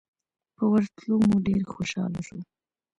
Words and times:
په 0.55 0.63
ورتلو 0.73 1.15
مو 1.27 1.37
ډېر 1.47 1.61
خوشاله 1.73 2.21
شو. 2.27 2.39